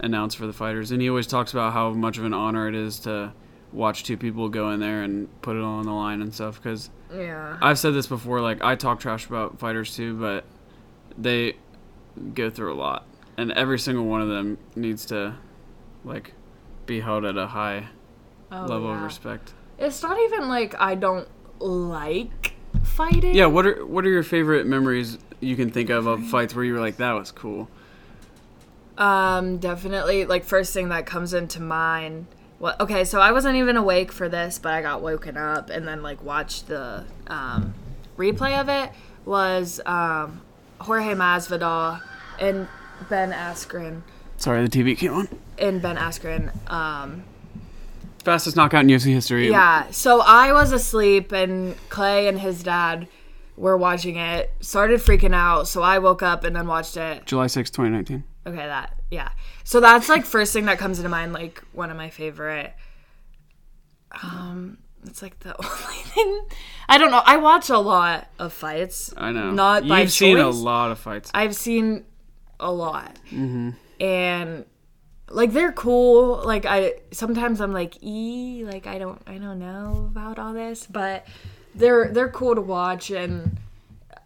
[0.00, 2.74] announce for the fighters, and he always talks about how much of an honor it
[2.74, 3.32] is to
[3.72, 6.60] watch two people go in there and put it all on the line and stuff.
[6.62, 10.44] Because yeah, I've said this before, like I talk trash about fighters too, but
[11.18, 11.56] they
[12.34, 15.36] go through a lot, and every single one of them needs to
[16.04, 16.34] like
[16.86, 17.88] be held at a high
[18.52, 19.52] Oh, level of respect.
[19.78, 21.26] It's not even like I don't
[21.58, 22.52] like
[22.84, 23.34] fighting.
[23.34, 26.64] Yeah, what are what are your favorite memories you can think of of fights where
[26.64, 27.68] you were like that was cool?
[28.96, 30.24] Um, definitely.
[30.24, 32.26] Like first thing that comes into mind.
[32.60, 35.86] Well, okay, so I wasn't even awake for this, but I got woken up and
[35.86, 37.74] then like watched the um,
[38.16, 38.92] replay of it.
[39.24, 40.42] Was um,
[40.84, 42.00] Jorge Masvidal
[42.38, 42.68] and
[43.08, 44.02] Ben Askren
[44.36, 45.28] Sorry, the TV came on.
[45.58, 46.50] and Ben Askren.
[46.70, 47.24] Um,
[48.24, 49.50] Fastest knockout in UFC history.
[49.50, 49.90] Yeah.
[49.90, 53.06] So I was asleep, and Clay and his dad
[53.56, 54.50] were watching it.
[54.60, 57.26] Started freaking out, so I woke up and then watched it.
[57.26, 58.24] July sixth, 2019.
[58.46, 59.30] Okay, that yeah.
[59.62, 61.32] So that's like first thing that comes into mind.
[61.32, 62.72] Like one of my favorite.
[64.22, 66.46] Um, it's like the only thing.
[66.88, 67.22] I don't know.
[67.24, 69.12] I watch a lot of fights.
[69.16, 69.50] I know.
[69.50, 71.30] Not You've by seen a lot of fights.
[71.34, 72.04] I've seen
[72.60, 73.70] a lot, mm-hmm.
[74.00, 74.64] and
[75.28, 76.42] like they're cool.
[76.44, 80.86] Like I sometimes I'm like, e like I don't I don't know about all this,
[80.86, 81.26] but
[81.74, 83.58] they're they're cool to watch, and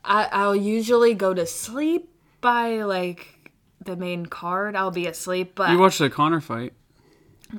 [0.04, 2.10] I I'll usually go to sleep
[2.40, 3.52] by like
[3.84, 4.76] the main card.
[4.76, 6.72] I'll be asleep, but You watched the Conor fight.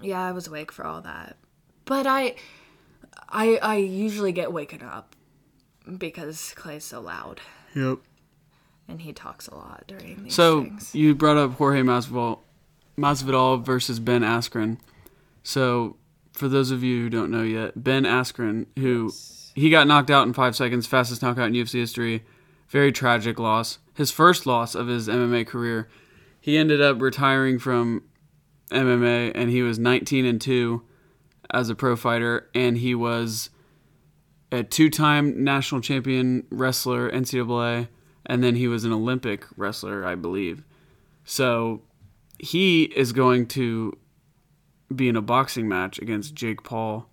[0.02, 1.38] yeah, I was awake for all that.
[1.86, 2.36] But I
[3.30, 5.15] I I usually get waken up
[5.98, 7.42] because Clay's so loud
[7.76, 8.00] Yep.
[8.88, 10.94] and he talks a lot during these So things.
[10.96, 12.39] you brought up Jorge Masvidal,
[12.98, 14.78] Masvidal versus Ben Askren.
[15.44, 15.98] So
[16.34, 19.12] for those of you who don't know yet, Ben Askren, who
[19.56, 22.24] he got knocked out in five seconds, fastest knockout in UFC history,
[22.68, 23.80] very tragic loss.
[23.96, 25.89] His first loss of his MMA career.
[26.39, 28.04] He ended up retiring from
[28.72, 30.84] MMA, and he was 19 and two
[31.52, 33.50] as a pro fighter, and he was
[34.52, 37.88] a two-time national champion wrestler, NCAA,
[38.26, 40.64] and then he was an Olympic wrestler, I believe.
[41.24, 41.82] So
[42.40, 43.98] he is going to
[44.96, 47.08] be in a boxing match against Jake Paul,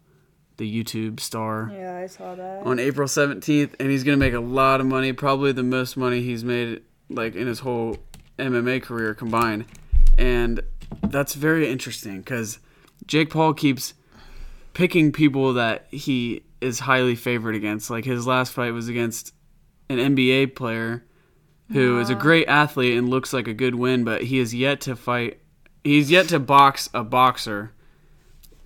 [0.57, 2.63] the YouTube star, Yeah, I saw that.
[2.65, 5.97] on April 17th, and he's going to make a lot of money, probably the most
[5.97, 7.99] money he's made like in his whole
[8.39, 9.67] MMA career combined.
[10.17, 10.61] And
[11.03, 12.59] that's very interesting cuz
[13.07, 13.93] Jake Paul keeps
[14.77, 17.89] picking people that he is highly favored against.
[17.89, 19.33] Like his last fight was against
[19.89, 21.03] an NBA player
[21.73, 22.19] who is a ah.
[22.19, 25.41] great athlete and looks like a good win, but he has yet to fight.
[25.83, 27.73] He's yet to box a boxer.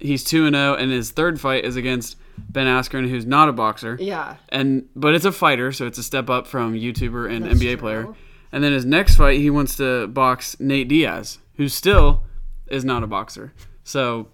[0.01, 3.53] He's two and zero, and his third fight is against Ben Askren, who's not a
[3.53, 4.37] boxer, Yeah.
[4.49, 7.75] and but it's a fighter, so it's a step up from YouTuber and That's NBA
[7.75, 7.77] true.
[7.77, 8.09] player.
[8.51, 12.25] And then his next fight, he wants to box Nate Diaz, who still
[12.67, 13.53] is not a boxer.
[13.85, 14.29] So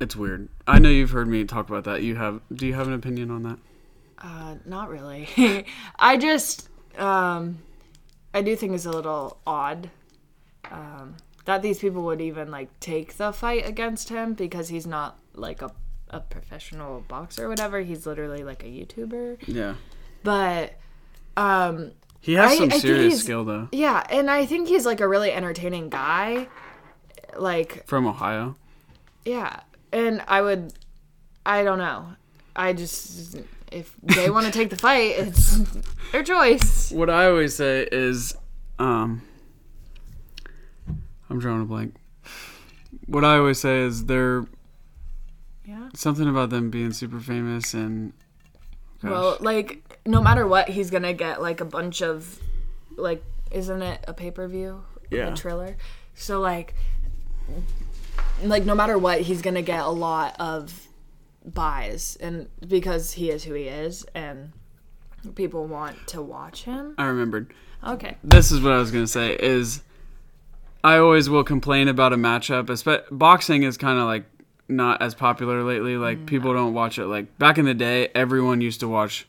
[0.00, 0.48] it's weird.
[0.66, 2.02] I know you've heard me talk about that.
[2.02, 2.40] You have?
[2.52, 3.58] Do you have an opinion on that?
[4.18, 5.28] Uh, not really.
[5.98, 7.58] I just, um,
[8.32, 9.90] I do think it's a little odd
[10.70, 15.18] um, that these people would even like take the fight against him because he's not
[15.34, 15.70] like a,
[16.10, 17.80] a professional boxer or whatever.
[17.82, 19.46] He's literally like a YouTuber.
[19.46, 19.74] Yeah,
[20.24, 20.74] But
[21.36, 23.68] um, he has I- some I serious skill though.
[23.70, 26.48] yeah, and I think he's like a really entertaining guy.
[27.36, 28.56] Like, From Ohio.
[29.26, 29.60] yeah,
[29.92, 30.72] and I would,
[31.44, 32.06] I don't know.
[32.54, 33.36] I just,
[33.70, 35.58] if they want to take the fight, it's
[36.12, 36.90] their choice.
[36.90, 38.34] What I always say is,
[38.78, 39.22] um,
[41.28, 41.94] I'm drawing a blank.
[43.06, 44.46] What I always say is they're
[45.64, 45.88] Yeah.
[45.94, 48.12] something about them being super famous and.
[49.02, 49.10] Gosh.
[49.10, 52.40] Well, like no matter what, he's gonna get like a bunch of,
[52.96, 54.82] like, isn't it a pay per view?
[55.10, 55.32] Yeah.
[55.32, 55.76] A trailer.
[56.14, 56.74] So like,
[58.42, 60.88] like no matter what, he's gonna get a lot of
[61.44, 64.52] buys, and because he is who he is, and
[65.34, 66.94] people want to watch him.
[66.98, 67.52] I remembered.
[67.84, 68.16] Okay.
[68.24, 69.82] This is what I was gonna say is
[70.82, 72.66] I always will complain about a matchup.
[72.66, 74.24] Espe- boxing is kind of like
[74.68, 75.96] not as popular lately.
[75.96, 76.26] Like mm.
[76.26, 77.06] people don't watch it.
[77.06, 79.26] Like back in the day, everyone used to watch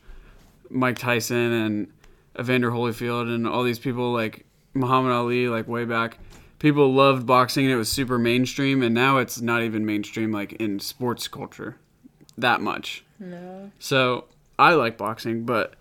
[0.70, 1.92] Mike Tyson and
[2.38, 5.48] Evander Holyfield and all these people like Muhammad Ali.
[5.48, 6.18] Like way back,
[6.58, 8.82] people loved boxing and it was super mainstream.
[8.82, 11.76] And now it's not even mainstream like in sports culture
[12.36, 13.04] that much.
[13.18, 13.70] No.
[13.78, 14.26] So
[14.58, 15.74] I like boxing, but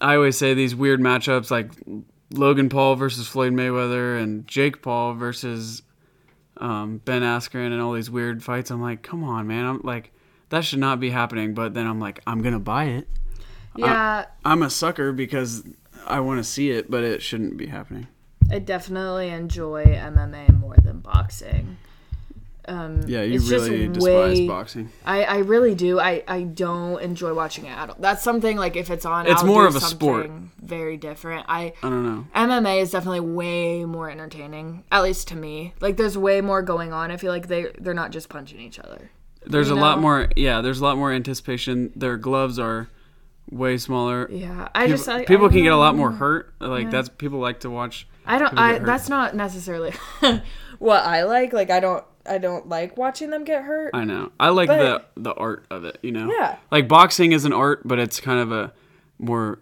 [0.00, 1.70] I always say these weird matchups like
[2.32, 5.82] Logan Paul versus Floyd Mayweather and Jake Paul versus
[6.58, 8.70] um, Ben Askren and all these weird fights.
[8.70, 9.64] I'm like, come on, man.
[9.64, 10.12] I'm like,
[10.48, 11.54] that should not be happening.
[11.54, 13.08] But then I'm like, I'm gonna buy it.
[13.76, 15.62] Yeah, I'm a sucker because
[16.06, 18.06] I want to see it, but it shouldn't be happening.
[18.50, 21.76] I definitely enjoy MMA more than boxing.
[22.68, 24.90] Um, Yeah, you it's just really despise way- boxing.
[25.04, 26.00] I, I really do.
[26.00, 27.96] I, I don't enjoy watching it at all.
[28.00, 30.30] That's something like if it's on, It's I'll more of a sport.
[30.60, 31.46] Very different.
[31.48, 32.26] I I don't know.
[32.34, 35.74] MMA is definitely way more entertaining, at least to me.
[35.80, 37.12] Like there's way more going on.
[37.12, 39.10] I feel like they they're not just punching each other.
[39.44, 40.28] There's a lot more.
[40.34, 41.92] Yeah, there's a lot more anticipation.
[41.94, 42.88] Their gloves are
[43.48, 44.28] way smaller.
[44.28, 46.52] Yeah, I People, just I, people I can get a lot more hurt.
[46.58, 48.08] Like that's people like to watch.
[48.26, 48.58] I don't.
[48.58, 49.92] I that's not necessarily
[50.78, 51.52] what I like.
[51.52, 52.04] Like I don't.
[52.28, 53.92] I don't like watching them get hurt.
[53.94, 54.32] I know.
[54.40, 55.98] I like But- the the art of it.
[56.02, 56.28] You know.
[56.30, 56.56] Yeah.
[56.70, 58.72] Like boxing is an art, but it's kind of a
[59.18, 59.60] more.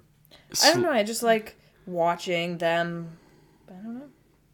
[0.62, 0.90] I don't know.
[0.90, 3.18] I just like watching them.
[3.68, 4.08] I don't know.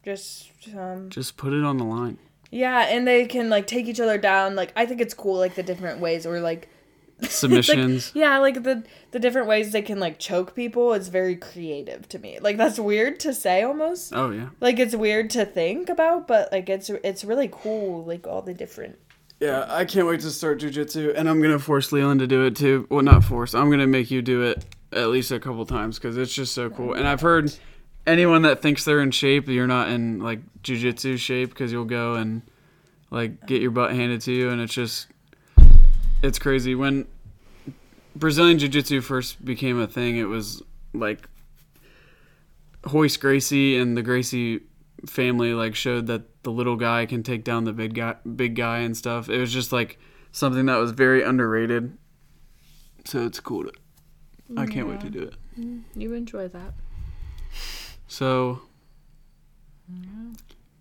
[0.04, 1.08] Just um.
[1.10, 2.18] Just put it on the line.
[2.50, 4.56] Yeah, and they can like take each other down.
[4.56, 6.68] Like I think it's cool, like the different ways, or like
[7.28, 8.12] Submissions.
[8.14, 10.92] yeah, like the the different ways they can like choke people.
[10.92, 12.38] It's very creative to me.
[12.40, 14.12] Like that's weird to say almost.
[14.14, 14.50] oh yeah.
[14.60, 18.04] Like it's weird to think about, but like it's it's really cool.
[18.04, 18.98] Like all the different.
[19.40, 22.56] Yeah, I can't wait to start jujitsu, and I'm gonna force Leighlyn to do it
[22.56, 22.86] too.
[22.90, 23.54] Well, not force.
[23.54, 26.68] I'm gonna make you do it at least a couple times because it's just so
[26.68, 26.92] cool.
[26.92, 27.52] And I've heard
[28.06, 32.14] anyone that thinks they're in shape, you're not in like jujitsu shape because you'll go
[32.14, 32.42] and
[33.10, 35.06] like get your butt handed to you, and it's just
[36.22, 36.74] it's crazy.
[36.74, 37.06] When
[38.16, 41.28] Brazilian jiu-jitsu first became a thing, it was like
[42.90, 44.60] Royce Gracie and the Gracie
[45.06, 48.78] family like showed that the little guy can take down the big guy big guy
[48.78, 49.28] and stuff.
[49.28, 49.98] It was just like
[50.32, 51.96] something that was very underrated.
[53.04, 53.72] So it's cool to
[54.56, 55.34] I can't wait to do it.
[55.58, 56.00] Mm-hmm.
[56.00, 56.74] You enjoy that?
[58.08, 58.62] So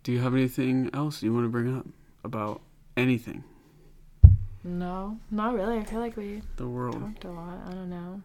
[0.04, 1.86] do you have anything else you want to bring up
[2.24, 2.62] about
[2.98, 3.44] anything?
[4.64, 5.78] No, not really.
[5.78, 7.00] I feel like we The world.
[7.00, 7.60] talked a lot.
[7.68, 8.22] I don't know.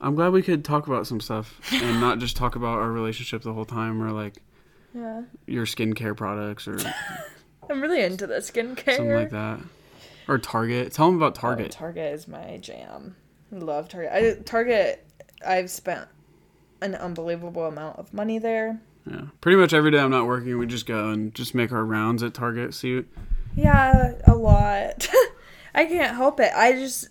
[0.00, 3.42] I'm glad we could talk about some stuff and not just talk about our relationship
[3.42, 4.42] the whole time or like
[4.94, 6.78] Yeah, your skincare products or
[7.70, 8.96] I'm really into the skincare.
[8.96, 9.60] something like that.
[10.28, 10.92] Or Target.
[10.92, 11.70] Tell them about Oh, Target.
[11.70, 13.16] Target is my jam.
[13.52, 14.10] I love Target.
[14.12, 15.06] I, Target,
[15.46, 16.08] I've spent
[16.82, 18.80] an unbelievable amount of money there.
[19.10, 19.22] Yeah.
[19.40, 22.22] Pretty much every day I'm not working, we just go and just make our rounds
[22.22, 22.74] at Target.
[22.74, 23.04] See,
[23.54, 25.08] Yeah, a lot.
[25.74, 26.52] I can't help it.
[26.54, 27.08] I just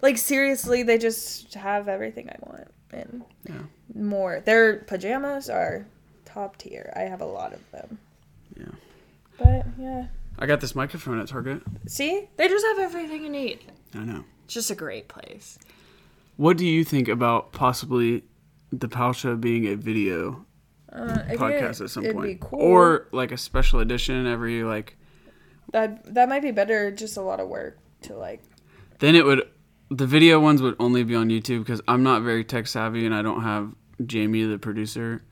[0.00, 3.62] like seriously, they just have everything I want and Yeah.
[3.94, 4.40] more.
[4.40, 5.86] Their pajamas are
[6.24, 6.92] top tier.
[6.96, 7.98] I have a lot of them.
[8.58, 8.66] Yeah.
[9.38, 10.06] But yeah,
[10.38, 11.62] I got this microphone at Target.
[11.86, 13.60] see, they just have everything you need.
[13.94, 14.24] I know.
[14.44, 15.58] It's just a great place.
[16.36, 18.24] What do you think about possibly
[18.72, 20.44] the Powell Show being a video
[20.92, 22.58] Uh, podcast at some point, be cool.
[22.60, 24.96] or like a special edition every like?
[25.72, 26.90] that that might be better.
[26.90, 28.42] Just a lot of work to like.
[28.98, 29.48] Then it would.
[29.90, 33.14] The video ones would only be on YouTube because I'm not very tech savvy and
[33.14, 33.74] I don't have
[34.06, 35.22] Jamie, the producer,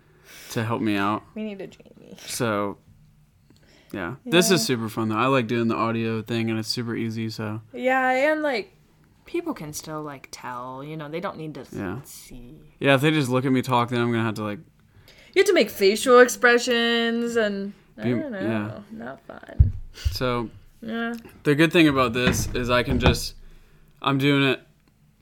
[0.50, 1.22] to help me out.
[1.34, 2.16] We need a Jamie.
[2.26, 2.76] So,
[3.92, 5.16] yeah, this is super fun though.
[5.16, 7.30] I like doing the audio thing and it's super easy.
[7.30, 8.76] So, Yeah, and like
[9.24, 10.84] people can still like tell.
[10.84, 12.00] You know, they don't need to Yeah.
[12.04, 12.56] see.
[12.80, 14.58] yeah, if they just look at me talk, then I'm gonna have to like
[15.34, 18.80] You have to make facial expressions and I don't know, yeah.
[18.90, 19.72] not fun.
[19.94, 20.50] So
[20.82, 23.34] Yeah, the good thing about this is I can just
[24.02, 24.62] I'm doing it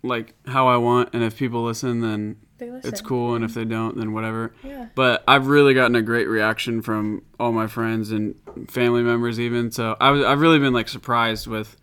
[0.03, 2.89] like how I want, and if people listen, then they listen.
[2.89, 4.53] it's cool, and if they don't, then whatever.
[4.63, 8.37] Yeah, But I've really gotten a great reaction from all my friends and
[8.69, 9.71] family members, even.
[9.73, 11.77] So I was, I've really been like surprised with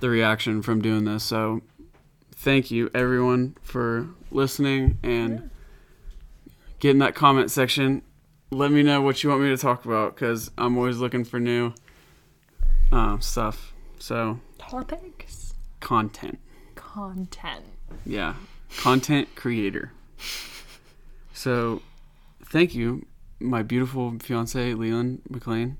[0.00, 1.24] the reaction from doing this.
[1.24, 1.62] So
[2.32, 5.50] thank you everyone for listening and
[6.80, 8.02] get in that comment section.
[8.50, 11.38] Let me know what you want me to talk about because I'm always looking for
[11.40, 11.74] new
[12.92, 13.72] uh, stuff.
[13.98, 16.38] So topics, content,
[16.74, 17.64] content.
[18.06, 18.34] yeah,
[18.78, 19.92] content creator.
[21.32, 21.82] So
[22.44, 23.06] thank you,
[23.40, 25.76] my beautiful fiance Leighlyn McClain,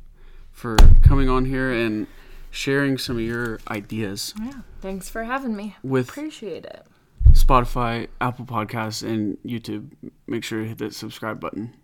[0.53, 2.07] for coming on here and
[2.51, 5.77] sharing some of your ideas Yeah, thanks for having me.
[5.83, 6.87] with Appreciate it.
[7.33, 9.91] Spotify, Apple Podcasts, and YouTube.
[10.27, 11.75] Make sure you hit that subscribe button.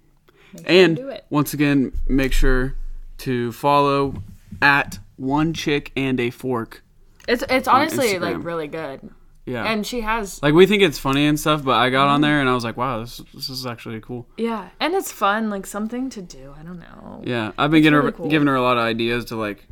[0.56, 1.26] Sure And to do it.
[1.30, 2.74] once again, make sure
[3.18, 4.22] to follow
[4.62, 6.82] at one chick and a fork.
[7.28, 9.10] It's it's honestly like really good.
[9.46, 9.64] Yeah.
[9.64, 12.14] And she has like we think it's funny and stuff, but I got Mm-hmm.
[12.14, 14.26] on there and I was like, wow, this this is actually cool.
[14.38, 16.54] yeah, and it's fun, like something to do.
[16.58, 17.22] I don't know.
[17.24, 18.28] Yeah, I've been getting really her, cool.
[18.28, 19.66] giving her a lot of ideas to like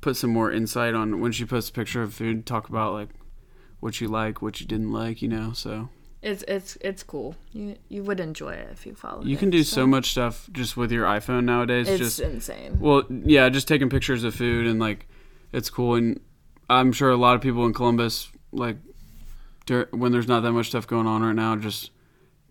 [0.00, 2.46] put some more insight on when she posts a picture of food.
[2.46, 3.08] Talk about like
[3.80, 5.52] what you like, what you didn't like, you know.
[5.52, 5.90] So
[6.20, 7.36] It's it's it's cool.
[7.52, 9.22] You you would enjoy it if you follow.
[9.22, 11.88] you it, can do so much stuff just with your iPhone nowadays.
[11.88, 12.78] It's just insane.
[12.80, 15.06] well, yeah, just taking pictures of food and like
[15.52, 15.94] it's cool.
[15.94, 16.20] And
[16.68, 18.78] I'm sure a lot of people in Columbus like
[19.66, 21.92] dur- when there's not that much stuff going on right now, just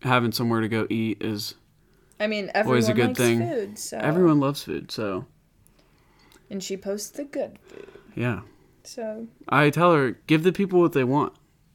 [0.01, 1.55] having somewhere to go eat is
[2.20, 3.39] I mean, everyone always a good thing.
[3.39, 4.91] food, so everyone loves food.
[4.91, 5.26] So
[6.49, 7.88] and she posts the good food.
[8.15, 8.41] yeah.
[8.84, 11.34] So I tell her, give the people what they want,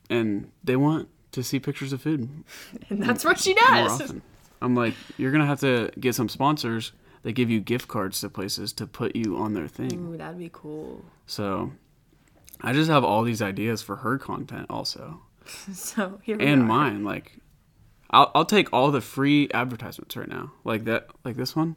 [0.09, 2.29] and they want to see pictures of food
[2.91, 4.13] and that's what she does.
[4.61, 8.29] I'm like, you're gonna have to get some sponsors that give you gift cards to
[8.29, 10.13] places to put you on their thing.
[10.13, 11.05] Ooh, that'd be cool.
[11.27, 11.73] So,
[12.61, 15.21] I just have all these ideas for her content also,
[15.73, 17.03] So here we and mine.
[17.05, 17.39] Like,
[18.11, 21.77] I'll I'll take all the free advertisements right now, like that, like this one.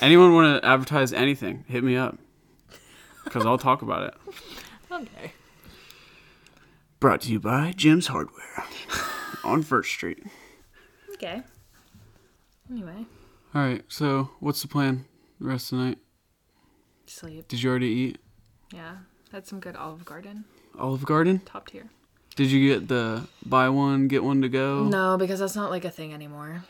[0.00, 1.64] Anyone want to advertise anything?
[1.68, 2.18] Hit me up,
[3.24, 4.14] because I'll talk about it.
[4.88, 5.32] Okay.
[7.00, 8.64] Brought to you by Jim's Hardware
[9.44, 10.22] on First Street.
[11.14, 11.42] Okay.
[12.70, 13.06] Anyway,
[13.54, 15.04] All right, so what's the plan
[15.40, 15.98] the rest of the night?
[17.06, 17.46] sleep.
[17.46, 18.18] Did you already eat
[18.72, 18.96] Yeah,
[19.30, 20.44] had some good Olive Garden,
[20.76, 21.40] Olive Garden?
[21.44, 21.88] top tier.
[22.34, 24.82] Did you get the buy one get one to go?
[24.84, 26.64] No, because that's not like a thing anymore.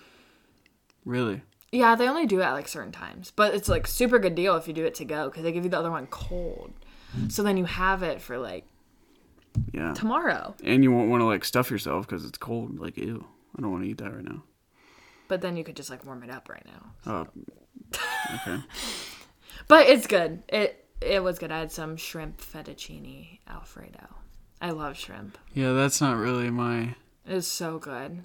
[1.07, 1.41] Really?
[1.72, 4.55] Yeah, they only do it at like certain times, but it's like super good deal
[4.57, 6.72] if you do it to go because they give you the other one cold.
[7.29, 8.66] So then you have it for like
[9.72, 9.92] Yeah.
[9.94, 10.54] tomorrow.
[10.64, 12.78] And you won't want to like stuff yourself because it's cold.
[12.78, 13.24] Like ew,
[13.57, 14.42] I don't want to eat that right now.
[15.28, 17.11] But then you could just like warm it up right now.
[17.12, 18.00] Oh,
[18.34, 18.62] okay.
[19.68, 20.42] But it's good.
[20.48, 21.50] It it was good.
[21.50, 24.07] I had some shrimp fettuccine alfredo.
[24.61, 25.38] I love shrimp.
[25.54, 26.94] Yeah, that's not really my.
[27.26, 28.24] It's so good.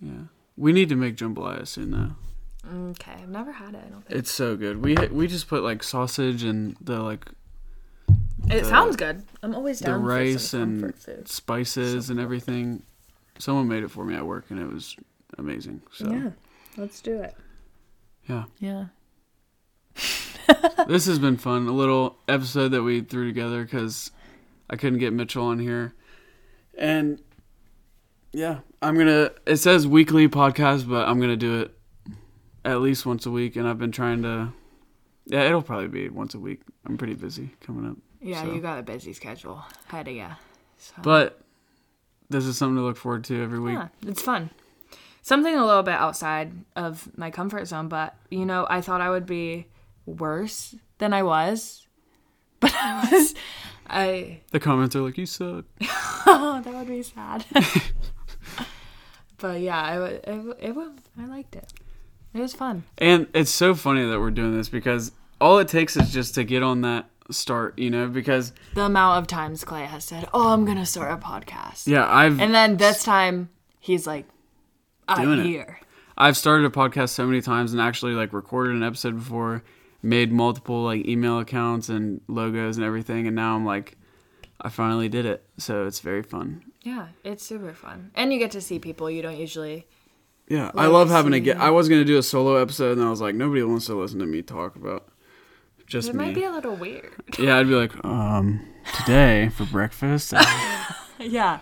[0.00, 0.24] Yeah,
[0.56, 2.10] we need to make jambalaya soon though.
[2.68, 3.82] Mm, okay, I've never had it.
[3.86, 4.18] I don't think.
[4.18, 4.82] It's so good.
[4.82, 7.26] We we just put like sausage and the like
[8.50, 9.22] It the- sounds good.
[9.42, 10.94] I'm always the down for rice and
[11.26, 12.82] spices and everything.
[13.38, 14.96] Someone made it for me at work and it was
[15.38, 15.82] amazing.
[15.92, 16.30] So Yeah,
[16.76, 17.34] let's do it.
[18.28, 18.44] yeah.
[18.60, 18.86] Yeah.
[20.88, 21.66] this has been fun.
[21.68, 24.10] A little episode that we threw together because
[24.68, 25.94] I couldn't get Mitchell on here,
[26.76, 27.20] and
[28.32, 29.30] yeah, I'm gonna.
[29.46, 31.78] It says weekly podcast, but I'm gonna do it
[32.64, 34.52] at least once a week, and I've been trying to.
[35.26, 36.60] Yeah, it'll probably be once a week.
[36.84, 40.30] I'm pretty busy coming up, Yeah, So- you got a busy schedule ahead of ya.
[40.78, 40.94] So.
[41.02, 41.40] but
[42.30, 43.74] this is something to look forward to every week.
[43.74, 44.50] Yeah, it's fun.
[45.22, 49.10] Something a little bit outside of my comfort zone, but you know, I thought I
[49.10, 49.66] would be
[50.06, 51.86] worse than I was.
[52.60, 53.34] But I was
[53.86, 55.66] I The comments are like, "You suck."
[56.26, 57.44] oh, that would be sad.
[59.38, 60.24] but yeah, I it,
[60.60, 61.72] it, wa- I liked it.
[62.32, 62.84] It was fun.
[62.98, 66.44] And it's so funny that we're doing this because all it takes is just to
[66.44, 70.52] get on that start, you know, because The amount of times Clay has said, "Oh,
[70.52, 73.48] I'm to start a podcast." yeah, I've And then this time
[73.80, 74.26] he's like,
[75.08, 75.46] "I'm Doing it.
[75.46, 75.80] here."
[76.16, 79.64] I've started a podcast so many times and actually like recorded an episode before,
[80.02, 83.96] made multiple like email accounts and logos and everything, and now I'm like,
[84.60, 85.44] I finally did it.
[85.58, 86.62] So it's very fun.
[86.82, 88.10] Yeah, it's super fun.
[88.14, 89.86] And you get to see people you don't usually
[90.46, 91.56] Yeah, I love having to get.
[91.56, 94.18] I was gonna do a solo episode, and I was like, nobody wants to listen
[94.20, 95.08] to me talk about
[95.86, 96.26] just It me.
[96.26, 97.12] might be a little weird.
[97.38, 98.60] yeah, I'd be like, um,
[98.98, 100.32] today for breakfast.
[100.36, 101.60] I- yeah.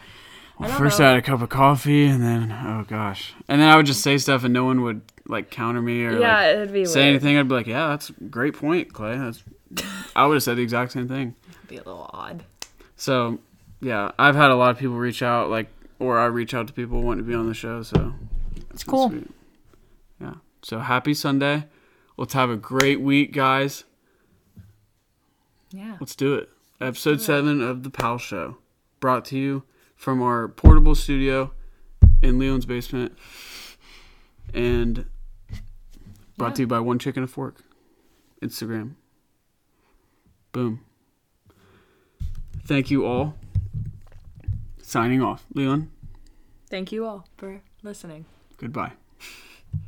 [0.60, 1.06] I First, know.
[1.06, 4.00] I had a cup of coffee, and then oh gosh, and then I would just
[4.02, 7.00] say stuff, and no one would like counter me or Yeah, like, it'd be say
[7.00, 7.10] weird.
[7.16, 7.36] anything.
[7.38, 9.42] I'd be like, "Yeah, that's a great point, Clay." That's
[10.16, 11.34] I would have said the exact same thing.
[11.50, 12.44] It'd be a little odd.
[12.94, 13.40] So,
[13.80, 15.66] yeah, I've had a lot of people reach out, like,
[15.98, 17.82] or I reach out to people wanting to be on the show.
[17.82, 18.12] So
[18.70, 19.08] It's cool.
[19.08, 19.30] sweet.
[20.20, 20.34] Yeah.
[20.62, 21.64] So happy Sunday.
[22.16, 23.82] Let's have a great week, guys.
[25.72, 25.96] Yeah.
[26.00, 26.50] Let's do it.
[26.80, 28.58] Episode seven of the Powell Show,
[29.00, 29.62] brought to you
[29.96, 31.52] from our portable studio
[32.22, 33.16] in Leon's basement,
[34.52, 35.06] and
[36.36, 36.54] brought Yeah.
[36.54, 37.62] to you by One Chick and a Fork,
[38.42, 38.94] Instagram.
[40.50, 40.80] Boom.
[42.64, 43.36] Thank you all.
[44.82, 45.90] Signing off, Leon.
[46.68, 48.24] Thank you all for listening.
[48.58, 48.92] Goodbye.